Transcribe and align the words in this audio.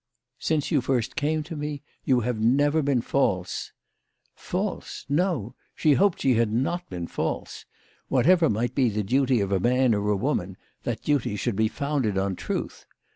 "Since 0.39 0.71
you 0.71 0.81
first 0.81 1.15
came 1.15 1.43
to 1.43 1.55
me, 1.55 1.83
you 2.05 2.21
have 2.21 2.37
168 2.37 2.41
THE 2.41 2.41
LADY 2.47 2.69
OF 2.69 2.73
LAUNAY. 2.73 2.89
never 2.89 2.95
been 2.95 3.07
false." 3.45 3.71
False! 4.33 5.05
no; 5.07 5.55
she 5.75 5.93
hoped 5.93 6.21
she 6.21 6.33
had 6.33 6.51
not 6.51 6.89
been 6.89 7.05
false. 7.05 7.65
Whatever 8.07 8.49
might 8.49 8.73
be 8.73 8.89
the 8.89 9.03
duty 9.03 9.41
of 9.41 9.51
a 9.51 9.59
man 9.59 9.93
or 9.93 10.09
a 10.09 10.17
woman, 10.17 10.57
that 10.85 11.03
duty 11.03 11.35
should 11.35 11.55
be 11.55 11.67
founded 11.67 12.17
on 12.17 12.35
truth. 12.35 12.87